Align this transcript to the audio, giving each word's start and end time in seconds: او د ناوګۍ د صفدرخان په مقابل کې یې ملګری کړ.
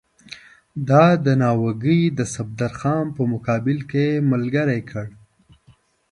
او 0.99 1.19
د 1.25 1.27
ناوګۍ 1.41 2.01
د 2.17 2.19
صفدرخان 2.33 3.05
په 3.15 3.21
مقابل 3.33 3.77
کې 3.89 4.03
یې 4.13 4.23
ملګری 4.31 4.81
کړ. 4.91 5.05